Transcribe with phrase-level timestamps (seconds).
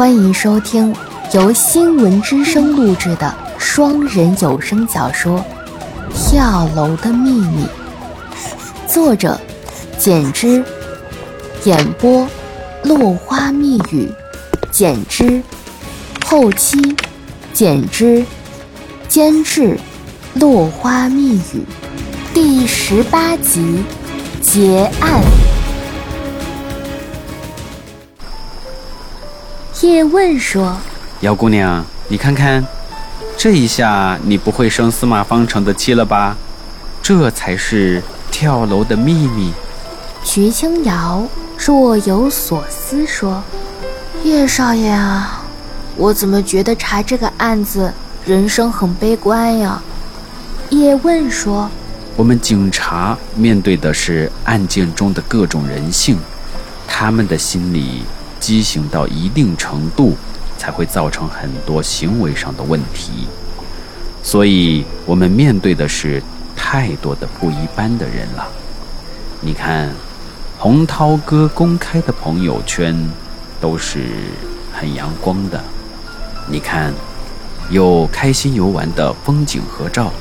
[0.00, 0.96] 欢迎收听
[1.34, 5.38] 由新闻之声录制的双人有声小说
[6.14, 7.66] 《跳楼的秘密》，
[8.90, 9.38] 作者
[9.98, 10.64] 简之，
[11.64, 12.26] 演播
[12.82, 14.10] 落花密语，
[14.70, 15.42] 简之，
[16.24, 16.96] 后期
[17.52, 18.24] 简之，
[19.06, 19.78] 监制
[20.32, 21.62] 落花密语，
[22.32, 23.84] 第十八集
[24.40, 25.49] 结案。
[29.82, 30.76] 叶问说
[31.20, 32.62] ：“姚姑娘，你看看，
[33.36, 36.36] 这一下你不会生司马方成的气了吧？
[37.00, 39.52] 这才是跳楼的秘密。”
[40.22, 43.42] 徐清瑶若有所思说
[44.22, 45.42] ：“叶少爷啊，
[45.96, 47.90] 我怎么觉得查这个案子
[48.26, 49.82] 人生很悲观呀？”
[50.68, 51.70] 叶问说
[52.16, 56.18] ：“我们警察面对的是案件中的各种人性，
[56.86, 58.02] 他们的心理。”
[58.40, 60.16] 畸形到一定程度，
[60.58, 63.28] 才会造成很多行为上的问题。
[64.22, 66.22] 所以，我们面对的是
[66.56, 68.48] 太多的不一般的人了。
[69.40, 69.90] 你看，
[70.58, 73.08] 洪涛哥公开的朋友圈
[73.60, 74.04] 都是
[74.72, 75.62] 很阳光的。
[76.46, 76.92] 你看，
[77.70, 80.12] 有开心游玩的风景合照，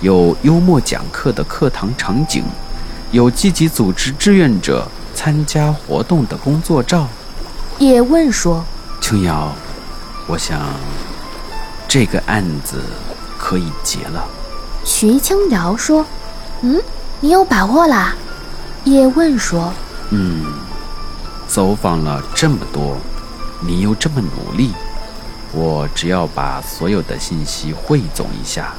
[0.00, 2.44] 有幽默讲课的课堂场景，
[3.12, 7.08] 有积极组织志愿者参加活动的工作照。
[7.78, 8.64] 叶问说
[9.00, 9.52] ：“青瑶，
[10.28, 10.60] 我想
[11.88, 12.80] 这个案子
[13.36, 14.24] 可以结了。”
[14.84, 16.06] 徐青瑶说
[16.62, 16.80] ：“嗯，
[17.20, 18.14] 你有把握啦？”
[18.84, 19.72] 叶问说
[20.10, 20.44] ：“嗯，
[21.48, 22.96] 走访了这么多，
[23.60, 24.72] 你又这么努力，
[25.52, 28.72] 我只要把所有的信息汇总一下，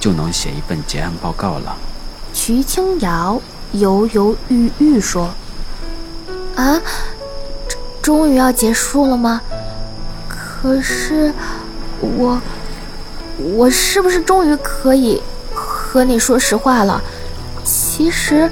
[0.00, 1.76] 就能写一份结案报告了。”
[2.32, 3.40] 徐青瑶
[3.72, 5.30] 犹犹豫豫说
[6.56, 6.80] ：“啊？”
[8.02, 9.40] 终于要结束了吗？
[10.28, 11.32] 可是，
[12.00, 12.40] 我，
[13.54, 15.22] 我是不是终于可以
[15.52, 17.02] 和你说实话了？
[17.64, 18.50] 其实，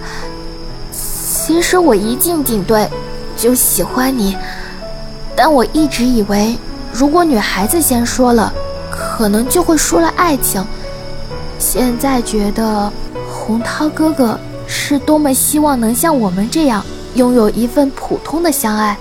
[0.92, 2.88] 其实我一进警队
[3.36, 4.36] 就喜欢你，
[5.34, 6.56] 但我一直以为，
[6.92, 8.52] 如果女孩子先说了，
[8.90, 10.64] 可能就会输了爱情。
[11.58, 12.92] 现在觉得，
[13.30, 16.84] 洪涛哥哥是多么希望能像我们这样
[17.14, 18.96] 拥有一份普通的相爱。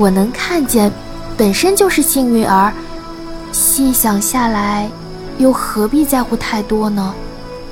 [0.00, 0.90] 我能看见，
[1.36, 2.72] 本身就是幸运儿。
[3.52, 4.88] 细想下来，
[5.36, 7.14] 又何必在乎太多呢？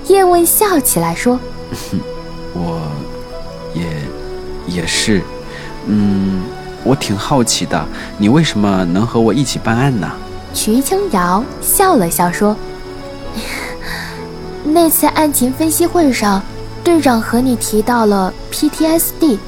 [0.08, 1.40] 叶问笑起来说
[2.52, 2.82] ：“我，
[3.72, 3.86] 也，
[4.66, 5.22] 也是。
[5.86, 6.42] 嗯，
[6.84, 7.82] 我挺好奇的，
[8.18, 10.06] 你为什么能和我一起办案呢？”
[10.52, 12.54] 徐清瑶笑了笑说
[14.64, 16.42] ：“那次案情分析会上，
[16.84, 19.38] 队长和你提到了 PTSD。”